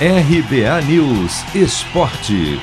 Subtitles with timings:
[0.00, 2.58] RBA News Esporte.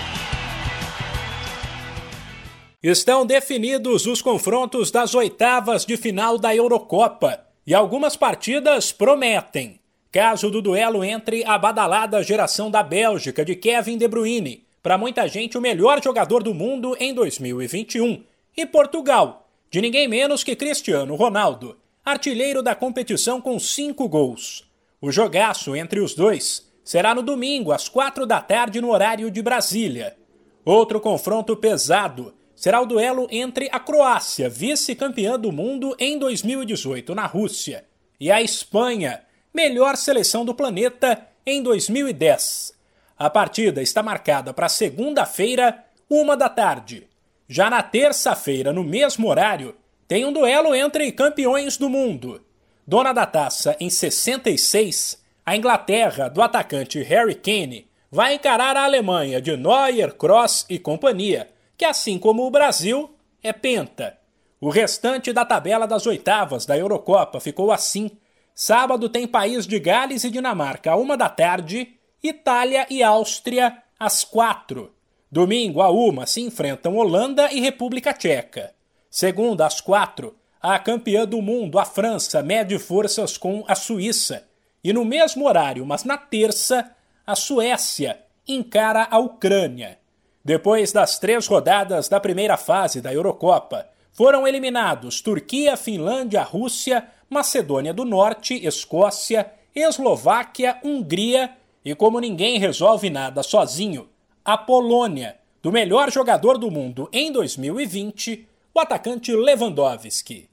[2.83, 9.79] Estão definidos os confrontos das oitavas de final da Eurocopa e algumas partidas prometem.
[10.11, 15.25] Caso do duelo entre a badalada geração da Bélgica de Kevin De Bruyne, para muita
[15.25, 18.25] gente o melhor jogador do mundo em 2021,
[18.57, 24.69] e Portugal, de ninguém menos que Cristiano Ronaldo, artilheiro da competição com cinco gols.
[24.99, 29.41] O jogaço entre os dois será no domingo, às quatro da tarde, no horário de
[29.41, 30.15] Brasília.
[30.63, 37.25] Outro confronto pesado será o duelo entre a Croácia, vice-campeã do mundo em 2018 na
[37.25, 37.85] Rússia,
[38.19, 42.73] e a Espanha, melhor seleção do planeta em 2010.
[43.17, 47.07] A partida está marcada para segunda-feira, uma da tarde.
[47.47, 49.75] Já na terça-feira, no mesmo horário,
[50.07, 52.41] tem um duelo entre campeões do mundo.
[52.85, 55.20] Dona da taça em 66,
[55.51, 61.49] a Inglaterra, do atacante Harry Kane, vai encarar a Alemanha de Neuer, Cross e companhia,
[61.77, 64.17] que assim como o Brasil, é penta.
[64.61, 68.11] O restante da tabela das oitavas da Eurocopa ficou assim.
[68.55, 74.23] Sábado tem País de Gales e Dinamarca, a uma da tarde, Itália e Áustria, às
[74.23, 74.95] quatro.
[75.29, 78.73] Domingo, a uma, se enfrentam Holanda e República Tcheca.
[79.09, 84.49] Segunda, às quatro, a campeã do mundo, a França, mede forças com a Suíça.
[84.83, 86.91] E no mesmo horário, mas na terça,
[87.25, 89.99] a Suécia encara a Ucrânia.
[90.43, 97.93] Depois das três rodadas da primeira fase da Eurocopa, foram eliminados Turquia, Finlândia, Rússia, Macedônia
[97.93, 101.51] do Norte, Escócia, Eslováquia, Hungria
[101.85, 104.09] e, como ninguém resolve nada sozinho,
[104.43, 110.49] a Polônia, do melhor jogador do mundo em 2020, o atacante Lewandowski.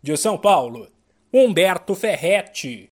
[0.00, 0.88] De São Paulo,
[1.32, 2.84] Humberto Ferretti.